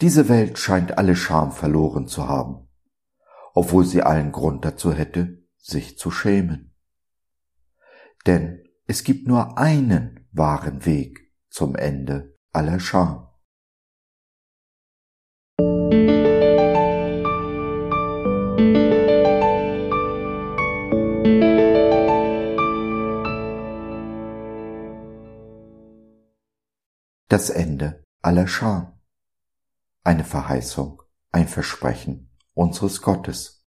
Diese 0.00 0.28
Welt 0.28 0.58
scheint 0.58 0.98
alle 0.98 1.16
Scham 1.16 1.52
verloren 1.52 2.06
zu 2.06 2.28
haben, 2.28 2.68
obwohl 3.54 3.84
sie 3.84 4.02
allen 4.02 4.30
Grund 4.32 4.64
dazu 4.64 4.92
hätte, 4.92 5.42
sich 5.56 5.98
zu 5.98 6.10
schämen. 6.10 6.74
Denn 8.26 8.62
es 8.86 9.04
gibt 9.04 9.26
nur 9.26 9.58
einen 9.58 10.28
wahren 10.32 10.84
Weg 10.84 11.32
zum 11.48 11.74
Ende 11.76 12.36
aller 12.52 12.80
Scham. 12.80 13.26
das 27.28 27.50
Ende 27.50 28.02
aller 28.22 28.46
Scham. 28.46 28.95
Eine 30.06 30.22
Verheißung, 30.22 31.02
ein 31.32 31.48
Versprechen 31.48 32.30
unseres 32.54 33.02
Gottes. 33.02 33.66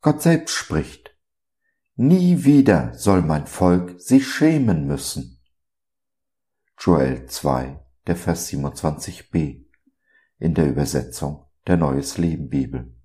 Gott 0.00 0.20
selbst 0.20 0.52
spricht, 0.52 1.16
Nie 1.94 2.42
wieder 2.42 2.92
soll 2.94 3.22
mein 3.22 3.46
Volk 3.46 4.00
sich 4.00 4.26
schämen 4.28 4.88
müssen. 4.88 5.40
Joel 6.76 7.26
2, 7.26 7.80
der 8.08 8.16
Vers 8.16 8.50
27b 8.50 9.64
in 10.40 10.54
der 10.54 10.68
Übersetzung 10.68 11.46
der 11.68 11.76
Neues 11.76 12.18
Leben 12.18 12.48
Bibel. 12.48 13.00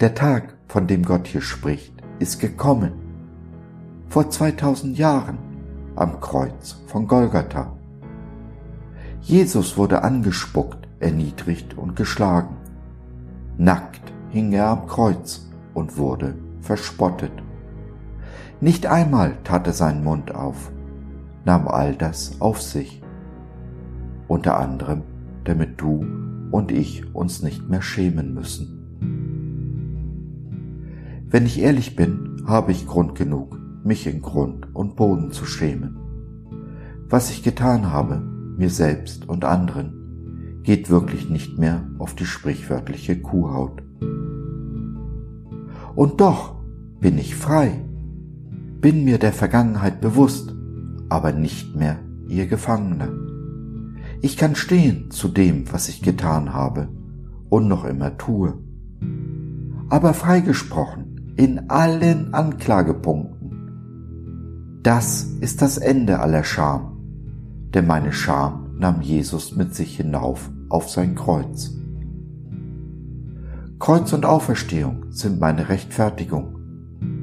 Der 0.00 0.14
Tag, 0.14 0.58
von 0.68 0.86
dem 0.86 1.02
Gott 1.02 1.28
hier 1.28 1.40
spricht, 1.40 1.94
ist 2.18 2.40
gekommen. 2.40 4.04
Vor 4.10 4.28
2000 4.28 4.98
Jahren 4.98 5.38
am 5.96 6.20
Kreuz 6.20 6.72
von 6.88 7.08
Golgatha. 7.08 7.73
Jesus 9.24 9.78
wurde 9.78 10.02
angespuckt, 10.02 10.86
erniedrigt 11.00 11.78
und 11.78 11.96
geschlagen. 11.96 12.58
Nackt 13.56 14.12
hing 14.28 14.52
er 14.52 14.68
am 14.68 14.86
Kreuz 14.86 15.50
und 15.72 15.96
wurde 15.96 16.34
verspottet. 16.60 17.32
Nicht 18.60 18.86
einmal 18.86 19.38
tat 19.42 19.66
er 19.66 19.72
seinen 19.72 20.04
Mund 20.04 20.34
auf, 20.34 20.70
nahm 21.46 21.68
all 21.68 21.94
das 21.94 22.38
auf 22.42 22.60
sich. 22.60 23.02
Unter 24.28 24.60
anderem, 24.60 25.04
damit 25.44 25.80
du 25.80 26.04
und 26.50 26.70
ich 26.70 27.14
uns 27.14 27.42
nicht 27.42 27.66
mehr 27.66 27.82
schämen 27.82 28.34
müssen. 28.34 28.74
Wenn 31.30 31.46
ich 31.46 31.62
ehrlich 31.62 31.96
bin, 31.96 32.42
habe 32.46 32.72
ich 32.72 32.86
Grund 32.86 33.14
genug, 33.14 33.58
mich 33.84 34.06
in 34.06 34.20
Grund 34.20 34.74
und 34.74 34.96
Boden 34.96 35.30
zu 35.32 35.46
schämen. 35.46 35.96
Was 37.08 37.30
ich 37.30 37.42
getan 37.42 37.90
habe, 37.90 38.33
mir 38.56 38.70
selbst 38.70 39.28
und 39.28 39.44
anderen, 39.44 40.60
geht 40.62 40.90
wirklich 40.90 41.28
nicht 41.28 41.58
mehr 41.58 41.84
auf 41.98 42.14
die 42.14 42.26
sprichwörtliche 42.26 43.20
Kuhhaut. 43.20 43.82
Und 45.94 46.20
doch 46.20 46.56
bin 47.00 47.18
ich 47.18 47.34
frei, 47.36 47.84
bin 48.80 49.04
mir 49.04 49.18
der 49.18 49.32
Vergangenheit 49.32 50.00
bewusst, 50.00 50.54
aber 51.08 51.32
nicht 51.32 51.76
mehr 51.76 51.98
ihr 52.28 52.46
Gefangener. 52.46 53.08
Ich 54.20 54.36
kann 54.36 54.54
stehen 54.54 55.10
zu 55.10 55.28
dem, 55.28 55.70
was 55.72 55.88
ich 55.88 56.02
getan 56.02 56.54
habe 56.54 56.88
und 57.50 57.68
noch 57.68 57.84
immer 57.84 58.16
tue. 58.16 58.54
Aber 59.90 60.14
freigesprochen 60.14 61.34
in 61.36 61.68
allen 61.68 62.32
Anklagepunkten 62.32 63.34
das 64.84 65.24
ist 65.40 65.62
das 65.62 65.78
Ende 65.78 66.20
aller 66.20 66.44
Scham, 66.44 66.93
denn 67.74 67.86
meine 67.86 68.12
Scham 68.12 68.76
nahm 68.78 69.02
Jesus 69.02 69.56
mit 69.56 69.74
sich 69.74 69.96
hinauf 69.96 70.50
auf 70.68 70.88
sein 70.88 71.14
Kreuz. 71.14 71.76
Kreuz 73.78 74.12
und 74.12 74.24
Auferstehung 74.24 75.06
sind 75.10 75.40
meine 75.40 75.68
Rechtfertigung, 75.68 76.56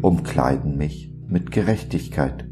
umkleiden 0.02 0.78
mich 0.78 1.14
mit 1.28 1.52
Gerechtigkeit. 1.52 2.48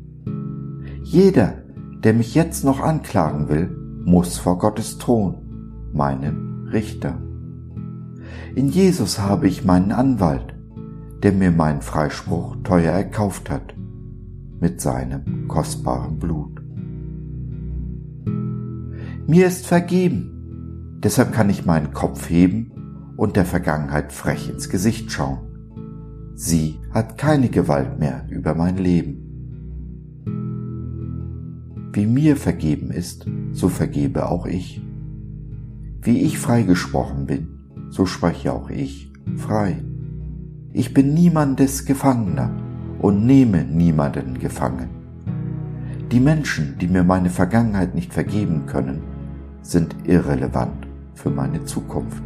Jeder, 1.04 1.64
der 2.04 2.14
mich 2.14 2.34
jetzt 2.34 2.64
noch 2.64 2.80
anklagen 2.80 3.50
will, 3.50 3.70
muss 4.06 4.38
vor 4.38 4.58
Gottes 4.58 4.98
Thron, 4.98 5.90
meinen 5.94 6.70
Richter. 6.72 7.22
In 8.56 8.70
Jesus 8.70 9.20
habe 9.20 9.48
ich 9.48 9.66
meinen 9.66 9.92
Anwalt, 9.92 10.56
der 11.22 11.34
mir 11.34 11.52
meinen 11.52 11.82
Freispruch 11.82 12.56
teuer 12.64 12.94
erkauft 12.94 13.50
hat 13.50 13.76
mit 14.59 14.82
seinem 14.82 15.48
kostbaren 15.48 16.20
Blut. 16.20 16.59
Mir 19.29 19.45
ist 19.45 19.67
vergeben, 19.67 20.97
deshalb 21.03 21.34
kann 21.34 21.51
ich 21.51 21.63
meinen 21.63 21.94
Kopf 21.94 22.31
heben 22.31 23.13
und 23.16 23.35
der 23.35 23.45
Vergangenheit 23.45 24.12
frech 24.12 24.50
ins 24.50 24.69
Gesicht 24.69 25.12
schauen. 25.12 25.38
Sie 26.34 26.79
hat 26.90 27.19
keine 27.19 27.50
Gewalt 27.50 28.00
mehr 28.00 28.25
über 28.31 28.56
mein 28.56 28.78
Leben. 28.78 29.19
Wie 31.94 32.07
mir 32.07 32.38
vergeben 32.38 32.90
ist, 32.90 33.28
so 33.51 33.69
vergebe 33.69 34.28
auch 34.28 34.47
ich. 34.47 34.81
Wie 36.01 36.22
ich 36.23 36.40
freigesprochen 36.40 37.28
bin, 37.28 37.50
so 37.90 38.07
spreche 38.07 38.51
auch 38.51 38.72
ich 38.72 39.13
frei. 39.38 39.84
Ich 40.73 40.96
bin 40.96 41.13
niemandes 41.13 41.85
Gefangener, 41.85 42.50
und 42.97 43.28
nehme 43.28 43.63
niemanden 43.63 44.40
gefangen. 44.40 44.90
Die 46.11 46.19
Menschen, 46.19 46.79
die 46.81 46.88
mir 46.88 47.03
meine 47.03 47.29
Vergangenheit 47.29 47.94
nicht 47.94 48.11
vergeben 48.11 48.66
können, 48.66 49.19
sind 49.62 49.96
irrelevant 50.06 50.88
für 51.14 51.30
meine 51.30 51.66
Zukunft. 51.66 52.24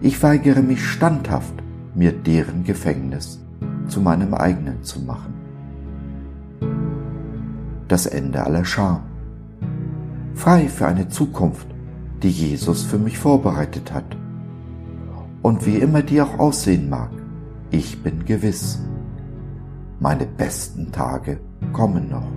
Ich 0.00 0.22
weigere 0.22 0.62
mich 0.62 0.84
standhaft, 0.84 1.54
mir 1.94 2.12
deren 2.12 2.64
Gefängnis 2.64 3.40
zu 3.88 4.00
meinem 4.00 4.34
eigenen 4.34 4.82
zu 4.82 5.00
machen. 5.00 5.34
Das 7.88 8.06
Ende 8.06 8.44
aller 8.44 8.64
Scham. 8.64 9.02
Frei 10.34 10.68
für 10.68 10.86
eine 10.86 11.08
Zukunft, 11.08 11.68
die 12.22 12.30
Jesus 12.30 12.82
für 12.82 12.98
mich 12.98 13.18
vorbereitet 13.18 13.92
hat. 13.92 14.16
Und 15.42 15.66
wie 15.66 15.76
immer 15.76 16.02
die 16.02 16.20
auch 16.20 16.38
aussehen 16.38 16.88
mag, 16.88 17.10
ich 17.70 18.02
bin 18.02 18.24
gewiss, 18.24 18.80
meine 20.00 20.26
besten 20.26 20.90
Tage 20.90 21.38
kommen 21.72 22.08
noch. 22.08 22.28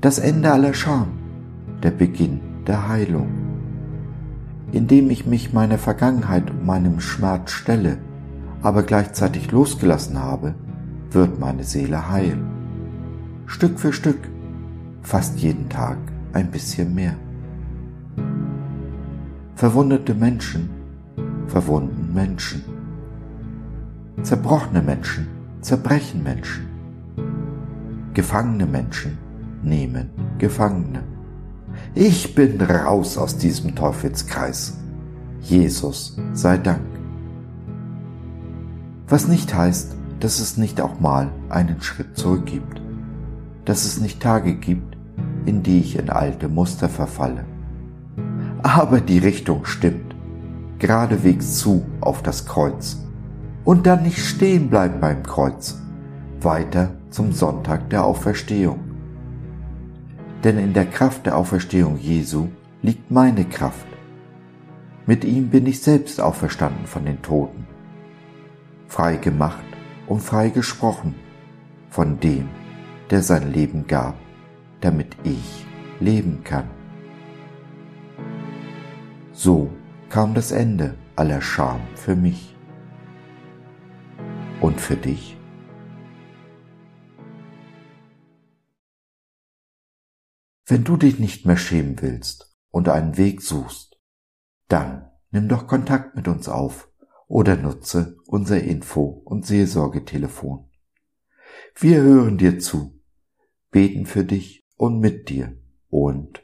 Das 0.00 0.18
Ende 0.18 0.52
aller 0.52 0.74
Scham, 0.74 1.08
der 1.82 1.90
Beginn 1.90 2.40
der 2.66 2.88
Heilung. 2.88 3.28
Indem 4.72 5.10
ich 5.10 5.26
mich 5.26 5.52
meiner 5.52 5.78
Vergangenheit 5.78 6.50
und 6.50 6.64
meinem 6.64 7.00
Schmerz 7.00 7.50
stelle, 7.50 7.98
aber 8.62 8.82
gleichzeitig 8.82 9.50
losgelassen 9.50 10.18
habe, 10.18 10.54
wird 11.10 11.40
meine 11.40 11.64
Seele 11.64 12.10
heil. 12.10 12.38
Stück 13.46 13.80
für 13.80 13.92
Stück, 13.92 14.28
fast 15.02 15.38
jeden 15.38 15.68
Tag 15.68 15.98
ein 16.32 16.50
bisschen 16.50 16.94
mehr. 16.94 17.16
Verwundete 19.56 20.14
Menschen 20.14 20.70
verwunden 21.50 22.14
Menschen. 22.14 22.62
Zerbrochene 24.22 24.82
Menschen 24.82 25.26
zerbrechen 25.60 26.22
Menschen. 26.22 26.66
Gefangene 28.14 28.66
Menschen 28.66 29.18
nehmen 29.62 30.10
Gefangene. 30.38 31.02
Ich 31.94 32.36
bin 32.36 32.60
raus 32.60 33.18
aus 33.18 33.36
diesem 33.36 33.74
Teufelskreis. 33.74 34.78
Jesus 35.40 36.16
sei 36.32 36.56
Dank. 36.56 36.86
Was 39.08 39.26
nicht 39.26 39.52
heißt, 39.52 39.96
dass 40.20 40.38
es 40.38 40.56
nicht 40.56 40.80
auch 40.80 41.00
mal 41.00 41.32
einen 41.48 41.82
Schritt 41.82 42.16
zurück 42.16 42.46
gibt. 42.46 42.80
Dass 43.64 43.84
es 43.84 44.00
nicht 44.00 44.22
Tage 44.22 44.54
gibt, 44.54 44.96
in 45.46 45.64
die 45.64 45.80
ich 45.80 45.98
in 45.98 46.10
alte 46.10 46.48
Muster 46.48 46.88
verfalle. 46.88 47.44
Aber 48.62 49.00
die 49.00 49.18
Richtung 49.18 49.64
stimmt. 49.64 50.14
Geradewegs 50.78 51.56
zu 51.56 51.84
auf 52.00 52.22
das 52.22 52.46
Kreuz 52.46 52.98
und 53.64 53.86
dann 53.86 54.04
nicht 54.04 54.18
stehen 54.18 54.70
bleiben 54.70 55.00
beim 55.00 55.22
Kreuz, 55.22 55.78
weiter 56.40 56.90
zum 57.10 57.32
Sonntag 57.32 57.90
der 57.90 58.04
Auferstehung. 58.04 58.89
Denn 60.44 60.58
in 60.58 60.72
der 60.72 60.86
Kraft 60.86 61.26
der 61.26 61.36
Auferstehung 61.36 61.98
Jesu 61.98 62.48
liegt 62.82 63.10
meine 63.10 63.44
Kraft. 63.44 63.86
Mit 65.06 65.24
ihm 65.24 65.50
bin 65.50 65.66
ich 65.66 65.82
selbst 65.82 66.20
auferstanden 66.20 66.86
von 66.86 67.04
den 67.04 67.20
Toten, 67.20 67.66
frei 68.86 69.16
gemacht 69.16 69.64
und 70.06 70.20
frei 70.20 70.50
gesprochen 70.50 71.14
von 71.90 72.20
dem, 72.20 72.48
der 73.10 73.22
sein 73.22 73.52
Leben 73.52 73.86
gab, 73.86 74.14
damit 74.80 75.16
ich 75.24 75.66
leben 75.98 76.42
kann. 76.44 76.68
So 79.32 79.70
kam 80.08 80.34
das 80.34 80.52
Ende 80.52 80.94
aller 81.16 81.40
Scham 81.40 81.80
für 81.94 82.16
mich. 82.16 82.54
Und 84.60 84.80
für 84.80 84.96
dich? 84.96 85.39
Wenn 90.70 90.84
du 90.84 90.96
dich 90.96 91.18
nicht 91.18 91.46
mehr 91.46 91.56
schämen 91.56 92.00
willst 92.00 92.56
und 92.70 92.88
einen 92.88 93.16
Weg 93.16 93.42
suchst, 93.42 94.00
dann 94.68 95.10
nimm 95.32 95.48
doch 95.48 95.66
Kontakt 95.66 96.14
mit 96.14 96.28
uns 96.28 96.48
auf 96.48 96.92
oder 97.26 97.56
nutze 97.56 98.18
unser 98.26 98.62
Info- 98.62 99.20
und 99.24 99.44
Seelsorgetelefon. 99.44 100.70
Wir 101.74 102.02
hören 102.02 102.38
dir 102.38 102.60
zu, 102.60 103.02
beten 103.72 104.06
für 104.06 104.22
dich 104.24 104.64
und 104.76 105.00
mit 105.00 105.28
dir 105.28 105.60
und 105.88 106.40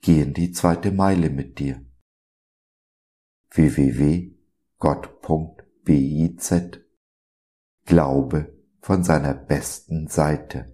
gehen 0.00 0.32
die 0.32 0.52
zweite 0.52 0.90
Meile 0.90 1.28
mit 1.28 1.58
dir. 1.58 1.84
www.gott.biz 3.50 4.34
Glaube 7.84 8.56
von 8.80 9.04
seiner 9.04 9.34
besten 9.34 10.08
Seite. 10.08 10.73